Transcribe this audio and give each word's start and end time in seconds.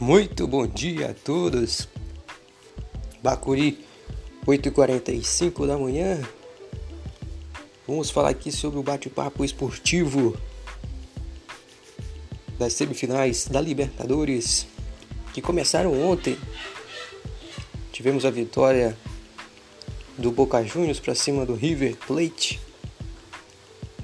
Muito 0.00 0.46
bom 0.46 0.66
dia 0.66 1.10
a 1.10 1.14
todos. 1.14 1.86
Bacuri, 3.22 3.84
8h45 4.46 5.66
da 5.66 5.76
manhã. 5.76 6.18
Vamos 7.86 8.08
falar 8.08 8.30
aqui 8.30 8.50
sobre 8.50 8.78
o 8.78 8.82
bate-papo 8.82 9.44
esportivo 9.44 10.34
das 12.58 12.72
semifinais 12.72 13.46
da 13.46 13.60
Libertadores 13.60 14.66
que 15.34 15.42
começaram 15.42 15.92
ontem. 16.02 16.38
Tivemos 17.92 18.24
a 18.24 18.30
vitória 18.30 18.96
do 20.16 20.32
Boca 20.32 20.64
Juniors 20.64 20.98
para 20.98 21.14
cima 21.14 21.44
do 21.44 21.54
River 21.54 21.94
Plate 22.06 22.58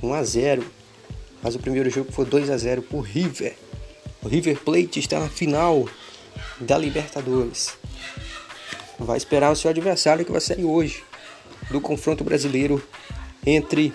1 0.03 0.13
a 0.13 0.23
0, 0.23 0.63
mas 1.43 1.55
o 1.55 1.59
primeiro 1.59 1.89
jogo 1.89 2.13
foi 2.13 2.27
2 2.27 2.51
a 2.51 2.59
0 2.59 2.83
por 2.83 3.01
River. 3.01 3.57
O 4.23 4.29
River 4.29 4.59
Plate 4.61 4.99
está 4.99 5.21
na 5.21 5.29
final 5.29 5.89
da 6.61 6.77
Libertadores. 6.77 7.77
Vai 8.99 9.17
esperar 9.17 9.53
o 9.53 9.57
seu 9.57 9.71
adversário 9.71 10.25
que 10.25 10.33
vai 10.33 10.41
sair 10.41 10.65
hoje 10.65 11.05
do 11.71 11.81
confronto 11.81 12.25
brasileiro 12.25 12.83
entre 13.45 13.93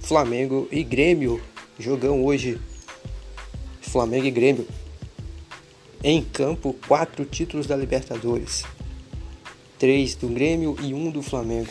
Flamengo 0.00 0.68
e 0.70 0.82
Grêmio. 0.82 1.42
Jogão 1.78 2.24
hoje 2.24 2.60
Flamengo 3.82 4.26
e 4.26 4.30
Grêmio. 4.30 4.66
Em 6.02 6.22
campo, 6.22 6.76
quatro 6.86 7.24
títulos 7.24 7.66
da 7.66 7.76
Libertadores. 7.76 8.64
Três 9.78 10.14
do 10.14 10.28
Grêmio 10.28 10.76
e 10.82 10.94
um 10.94 11.10
do 11.10 11.22
Flamengo. 11.22 11.70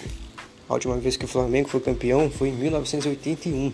A 0.67 0.73
última 0.73 0.97
vez 0.97 1.15
que 1.15 1.25
o 1.25 1.27
Flamengo 1.27 1.69
foi 1.69 1.79
campeão 1.79 2.29
foi 2.29 2.49
em 2.49 2.53
1981. 2.53 3.71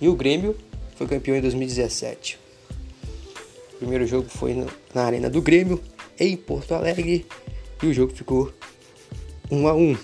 E 0.00 0.08
o 0.08 0.14
Grêmio 0.14 0.56
foi 0.96 1.06
campeão 1.06 1.36
em 1.36 1.40
2017. 1.40 2.41
Primeiro 3.82 4.06
jogo 4.06 4.28
foi 4.28 4.54
na 4.94 5.02
Arena 5.02 5.28
do 5.28 5.42
Grêmio, 5.42 5.82
em 6.16 6.36
Porto 6.36 6.72
Alegre, 6.72 7.26
e 7.82 7.86
o 7.88 7.92
jogo 7.92 8.14
ficou 8.14 8.52
1 9.50 9.66
a 9.66 9.74
1. 9.74 9.98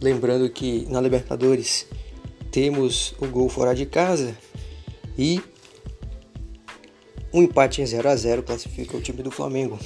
Lembrando 0.00 0.50
que 0.50 0.84
na 0.90 1.00
Libertadores 1.00 1.86
temos 2.50 3.14
o 3.20 3.28
gol 3.28 3.48
fora 3.48 3.72
de 3.72 3.86
casa 3.86 4.36
e 5.16 5.40
um 7.32 7.44
empate 7.44 7.82
em 7.82 7.86
0 7.86 8.08
a 8.08 8.16
0 8.16 8.42
classifica 8.42 8.96
o 8.96 9.00
time 9.00 9.22
do 9.22 9.30
Flamengo. 9.30 9.78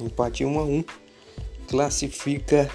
Um 0.00 0.06
empate 0.06 0.46
1 0.46 0.58
a 0.58 0.64
1 0.64 0.84
classifica 1.68 2.70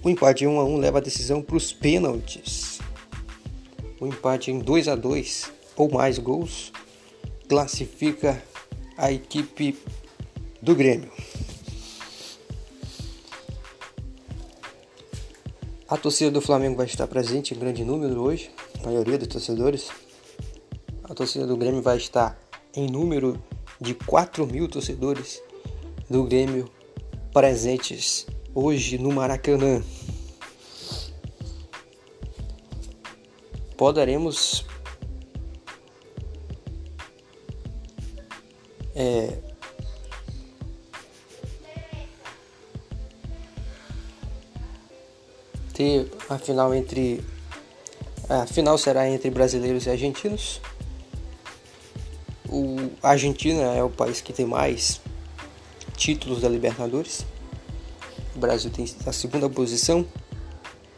o 0.00 0.08
empate 0.08 0.44
em 0.44 0.46
1 0.46 0.60
a 0.60 0.64
1 0.64 0.76
leva 0.76 0.98
a 0.98 1.02
decisão 1.02 1.42
para 1.42 1.56
os 1.56 1.72
pênaltis. 1.72 2.78
O 3.98 4.06
empate 4.06 4.52
em 4.52 4.60
2 4.60 4.86
a 4.86 4.94
2 4.94 5.55
ou 5.76 5.90
mais 5.90 6.18
gols 6.18 6.72
classifica 7.48 8.42
a 8.96 9.12
equipe 9.12 9.78
do 10.60 10.74
Grêmio. 10.74 11.10
A 15.88 15.96
torcida 15.96 16.30
do 16.32 16.40
Flamengo 16.40 16.76
vai 16.76 16.86
estar 16.86 17.06
presente 17.06 17.54
em 17.54 17.58
grande 17.58 17.84
número 17.84 18.20
hoje, 18.20 18.50
a 18.80 18.86
maioria 18.86 19.16
dos 19.16 19.28
torcedores. 19.28 19.88
A 21.04 21.14
torcida 21.14 21.46
do 21.46 21.56
Grêmio 21.56 21.80
vai 21.80 21.96
estar 21.96 22.36
em 22.74 22.90
número 22.90 23.40
de 23.80 23.94
4 23.94 24.44
mil 24.46 24.66
torcedores 24.68 25.40
do 26.10 26.24
Grêmio 26.24 26.68
presentes 27.32 28.26
hoje 28.54 28.98
no 28.98 29.12
Maracanã. 29.12 29.82
Poderemos 33.76 34.64
é, 38.96 39.28
ter 45.74 46.10
a 46.30 46.38
final 46.38 46.74
entre 46.74 47.22
a 48.28 48.46
final 48.46 48.78
será 48.78 49.08
entre 49.08 49.30
brasileiros 49.30 49.86
e 49.86 49.90
argentinos. 49.90 50.60
O 52.48 52.90
a 53.02 53.10
Argentina 53.10 53.62
é 53.74 53.82
o 53.82 53.90
país 53.90 54.20
que 54.20 54.32
tem 54.32 54.46
mais 54.46 55.00
títulos 55.96 56.40
da 56.40 56.48
Libertadores. 56.48 57.26
O 58.34 58.38
Brasil 58.38 58.70
tem 58.70 58.86
a 59.06 59.12
segunda 59.12 59.48
posição. 59.48 60.06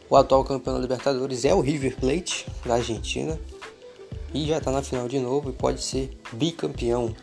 O 0.09 0.15
atual 0.15 0.43
campeão 0.43 0.73
da 0.75 0.79
Libertadores 0.79 1.45
é 1.45 1.53
o 1.53 1.59
River 1.59 1.97
Plate 1.97 2.47
da 2.65 2.75
Argentina 2.75 3.39
e 4.33 4.47
já 4.47 4.57
está 4.57 4.71
na 4.71 4.81
final 4.81 5.07
de 5.07 5.19
novo 5.19 5.49
e 5.49 5.53
pode 5.53 5.83
ser 5.83 6.17
bicampeão 6.33 7.13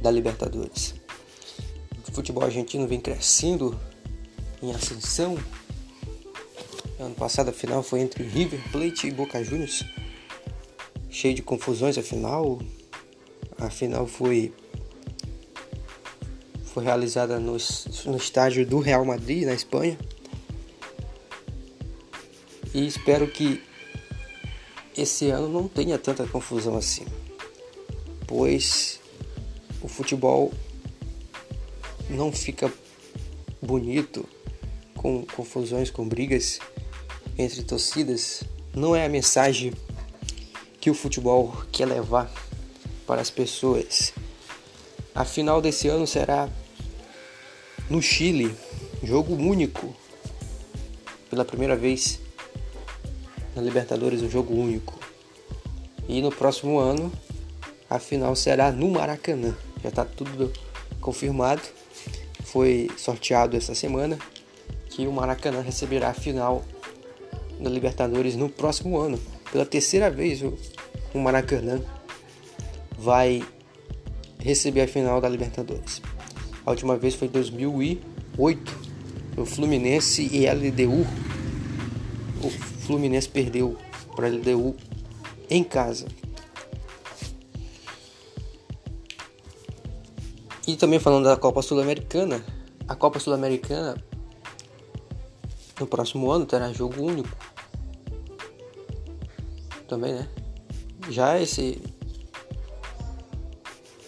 da 0.00 0.10
Libertadores. 0.10 0.94
O 2.08 2.12
futebol 2.12 2.44
argentino 2.44 2.86
vem 2.86 3.00
crescendo 3.00 3.78
em 4.62 4.72
ascensão. 4.72 5.38
Ano 6.98 7.14
passado 7.14 7.48
a 7.48 7.52
final 7.52 7.82
foi 7.82 8.00
entre 8.00 8.24
River 8.24 8.60
Plate 8.70 9.06
e 9.06 9.10
Boca 9.10 9.42
Juniors, 9.42 9.84
cheio 11.08 11.34
de 11.34 11.42
confusões 11.42 11.96
a 11.96 12.02
final. 12.02 12.60
A 13.58 13.70
final 13.70 14.06
foi 14.06 14.52
foi 16.64 16.84
realizada 16.84 17.40
no, 17.40 17.56
no 18.06 18.16
estádio 18.16 18.64
do 18.64 18.78
Real 18.78 19.04
Madrid, 19.04 19.44
na 19.44 19.54
Espanha. 19.54 19.98
E 22.72 22.86
espero 22.86 23.26
que 23.26 23.60
esse 24.96 25.30
ano 25.30 25.48
não 25.48 25.66
tenha 25.66 25.98
tanta 25.98 26.26
confusão 26.26 26.76
assim, 26.76 27.04
pois 28.26 28.99
o 29.82 29.88
futebol 29.88 30.52
não 32.08 32.32
fica 32.32 32.72
bonito 33.62 34.28
com 34.94 35.24
confusões, 35.24 35.90
com 35.90 36.06
brigas 36.06 36.60
entre 37.38 37.62
torcidas. 37.62 38.42
Não 38.74 38.94
é 38.94 39.06
a 39.06 39.08
mensagem 39.08 39.72
que 40.80 40.90
o 40.90 40.94
futebol 40.94 41.54
quer 41.72 41.86
levar 41.86 42.30
para 43.06 43.20
as 43.20 43.30
pessoas. 43.30 44.12
A 45.14 45.24
final 45.24 45.60
desse 45.60 45.88
ano 45.88 46.06
será 46.06 46.48
no 47.88 48.00
Chile, 48.00 48.54
jogo 49.02 49.34
único. 49.34 49.94
Pela 51.28 51.44
primeira 51.44 51.76
vez 51.76 52.20
na 53.54 53.62
Libertadores, 53.62 54.22
um 54.22 54.30
jogo 54.30 54.54
único. 54.54 54.98
E 56.08 56.20
no 56.20 56.30
próximo 56.30 56.78
ano, 56.78 57.12
a 57.88 57.98
final 57.98 58.34
será 58.34 58.70
no 58.70 58.90
Maracanã. 58.90 59.56
Já 59.82 59.88
está 59.88 60.04
tudo 60.04 60.52
confirmado. 61.00 61.62
Foi 62.44 62.90
sorteado 62.96 63.56
essa 63.56 63.74
semana 63.74 64.18
que 64.88 65.06
o 65.06 65.12
Maracanã 65.12 65.60
receberá 65.60 66.10
a 66.10 66.14
final 66.14 66.64
da 67.60 67.70
Libertadores 67.70 68.34
no 68.36 68.48
próximo 68.48 68.98
ano. 68.98 69.18
Pela 69.52 69.66
terceira 69.66 70.10
vez, 70.10 70.42
o 70.42 71.18
Maracanã 71.18 71.80
vai 72.98 73.42
receber 74.38 74.82
a 74.82 74.88
final 74.88 75.20
da 75.20 75.28
Libertadores. 75.28 76.00
A 76.64 76.70
última 76.70 76.96
vez 76.96 77.14
foi 77.14 77.28
em 77.28 77.30
2008, 77.30 78.78
o 79.36 79.44
Fluminense 79.44 80.28
e 80.32 80.46
LDU. 80.46 81.06
O 82.42 82.50
Fluminense 82.50 83.28
perdeu 83.28 83.76
para 84.14 84.26
a 84.26 84.30
LDU 84.30 84.74
em 85.48 85.64
casa. 85.64 86.06
E 90.70 90.76
também 90.76 91.00
falando 91.00 91.24
da 91.24 91.36
Copa 91.36 91.62
Sul-Americana, 91.62 92.44
a 92.86 92.94
Copa 92.94 93.18
Sul-Americana 93.18 94.00
no 95.80 95.84
próximo 95.84 96.30
ano 96.30 96.46
terá 96.46 96.72
jogo 96.72 97.02
único. 97.02 97.36
Também, 99.88 100.14
né? 100.14 100.28
Já 101.08 101.40
esse 101.40 101.82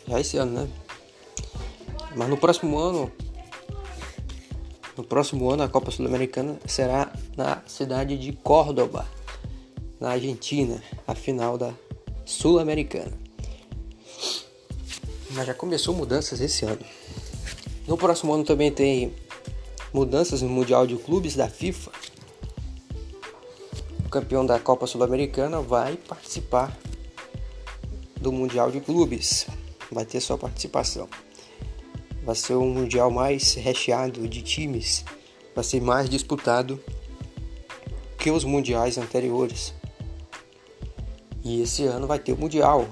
já 0.06 0.20
esse 0.20 0.36
ano, 0.36 0.52
né? 0.52 0.70
Mas 2.14 2.28
no 2.28 2.36
próximo 2.36 2.78
ano, 2.78 3.10
no 4.96 5.02
próximo 5.02 5.50
ano 5.50 5.64
a 5.64 5.68
Copa 5.68 5.90
Sul-Americana 5.90 6.60
será 6.64 7.12
na 7.36 7.60
cidade 7.66 8.16
de 8.16 8.32
Córdoba, 8.34 9.04
na 9.98 10.10
Argentina, 10.10 10.80
a 11.08 11.14
final 11.16 11.58
da 11.58 11.74
Sul-Americana. 12.24 13.31
Mas 15.32 15.46
já 15.46 15.54
começou 15.54 15.94
mudanças 15.94 16.40
esse 16.40 16.64
ano. 16.64 16.84
No 17.86 17.96
próximo 17.96 18.34
ano 18.34 18.44
também 18.44 18.70
tem 18.70 19.14
mudanças 19.92 20.42
no 20.42 20.48
Mundial 20.48 20.86
de 20.86 20.96
Clubes 20.96 21.34
da 21.34 21.48
FIFA. 21.48 21.90
O 24.04 24.08
campeão 24.08 24.44
da 24.44 24.58
Copa 24.58 24.86
Sul-Americana 24.86 25.60
vai 25.62 25.96
participar 25.96 26.76
do 28.20 28.30
Mundial 28.30 28.70
de 28.70 28.80
Clubes. 28.80 29.46
Vai 29.90 30.04
ter 30.04 30.20
sua 30.20 30.36
participação. 30.36 31.08
Vai 32.24 32.34
ser 32.36 32.54
um 32.54 32.68
mundial 32.68 33.10
mais 33.10 33.54
recheado 33.54 34.28
de 34.28 34.42
times, 34.42 35.04
vai 35.56 35.64
ser 35.64 35.80
mais 35.80 36.08
disputado 36.08 36.80
que 38.16 38.30
os 38.30 38.44
mundiais 38.44 38.96
anteriores. 38.96 39.74
E 41.42 41.62
esse 41.62 41.84
ano 41.84 42.06
vai 42.06 42.20
ter 42.20 42.32
o 42.32 42.36
mundial 42.36 42.86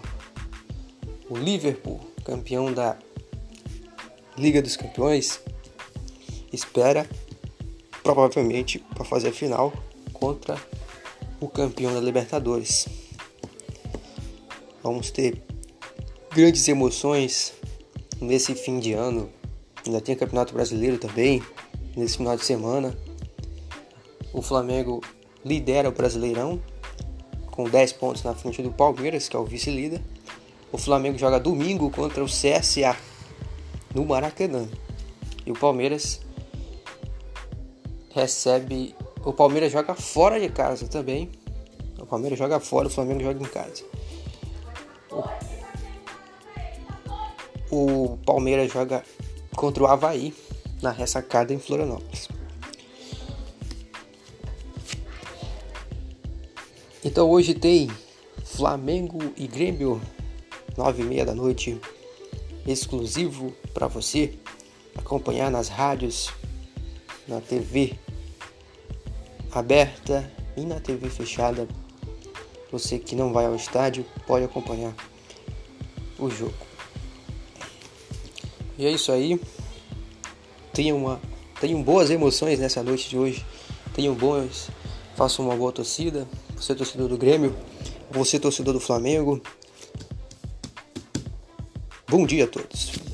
o 1.30 1.36
Liverpool, 1.36 2.00
campeão 2.30 2.72
da 2.72 2.96
Liga 4.38 4.62
dos 4.62 4.76
Campeões, 4.76 5.40
espera 6.52 7.08
provavelmente 8.04 8.78
para 8.94 9.04
fazer 9.04 9.30
a 9.30 9.32
final 9.32 9.72
contra 10.12 10.56
o 11.40 11.48
campeão 11.48 11.92
da 11.92 12.00
Libertadores. 12.00 12.86
Vamos 14.80 15.10
ter 15.10 15.42
grandes 16.32 16.68
emoções 16.68 17.52
nesse 18.20 18.54
fim 18.54 18.78
de 18.78 18.92
ano. 18.92 19.28
Ainda 19.84 20.00
tem 20.00 20.14
Campeonato 20.14 20.54
Brasileiro 20.54 20.98
também 20.98 21.42
nesse 21.96 22.16
final 22.16 22.36
de 22.36 22.44
semana. 22.44 22.96
O 24.32 24.40
Flamengo 24.40 25.00
lidera 25.44 25.88
o 25.88 25.92
Brasileirão 25.92 26.62
com 27.50 27.64
10 27.64 27.92
pontos 27.94 28.22
na 28.22 28.36
frente 28.36 28.62
do 28.62 28.70
Palmeiras, 28.70 29.28
que 29.28 29.34
é 29.34 29.38
o 29.38 29.44
vice-líder. 29.44 30.00
O 30.72 30.78
Flamengo 30.78 31.18
joga 31.18 31.40
domingo 31.40 31.90
contra 31.90 32.22
o 32.22 32.26
CSA 32.26 32.96
no 33.94 34.04
Maracanã. 34.04 34.68
E 35.44 35.50
o 35.50 35.54
Palmeiras 35.54 36.20
recebe. 38.10 38.94
O 39.24 39.32
Palmeiras 39.32 39.72
joga 39.72 39.94
fora 39.94 40.40
de 40.40 40.48
casa 40.48 40.86
também. 40.86 41.30
O 41.98 42.06
Palmeiras 42.06 42.38
joga 42.38 42.60
fora, 42.60 42.88
o 42.88 42.90
Flamengo 42.90 43.20
joga 43.20 43.42
em 43.42 43.48
casa. 43.48 43.84
O, 47.70 48.04
o 48.14 48.18
Palmeiras 48.24 48.72
joga 48.72 49.04
contra 49.54 49.82
o 49.82 49.86
Havaí 49.86 50.34
na 50.80 50.90
ressacada 50.90 51.52
em 51.52 51.58
Florianópolis. 51.58 52.28
Então 57.04 57.30
hoje 57.30 57.54
tem 57.54 57.90
Flamengo 58.44 59.32
e 59.36 59.46
Grêmio, 59.46 60.00
nove 60.80 61.02
e 61.02 61.04
meia 61.04 61.26
da 61.26 61.34
noite, 61.34 61.78
exclusivo 62.66 63.52
para 63.74 63.86
você 63.86 64.32
acompanhar 64.96 65.50
nas 65.50 65.68
rádios, 65.68 66.32
na 67.28 67.38
TV 67.38 67.98
aberta 69.52 70.32
e 70.56 70.62
na 70.62 70.80
TV 70.80 71.10
fechada. 71.10 71.68
Você 72.72 72.98
que 72.98 73.14
não 73.14 73.30
vai 73.30 73.44
ao 73.44 73.54
estádio 73.54 74.06
pode 74.26 74.46
acompanhar 74.46 74.94
o 76.18 76.30
jogo. 76.30 76.54
E 78.78 78.86
é 78.86 78.90
isso 78.90 79.12
aí. 79.12 79.38
Tenham, 80.72 80.96
uma, 80.96 81.20
tenham 81.60 81.82
boas 81.82 82.08
emoções 82.08 82.58
nessa 82.58 82.82
noite 82.82 83.10
de 83.10 83.18
hoje. 83.18 83.44
Tenham 83.92 84.14
bons. 84.14 84.70
Façam 85.14 85.44
uma 85.44 85.54
boa 85.54 85.72
torcida. 85.72 86.26
Você 86.56 86.74
torcedor 86.74 87.08
do 87.08 87.18
Grêmio. 87.18 87.54
Você 88.10 88.38
torcedor 88.38 88.72
do 88.72 88.80
Flamengo. 88.80 89.42
Bom 92.10 92.26
dia 92.26 92.42
a 92.42 92.46
todos. 92.48 93.09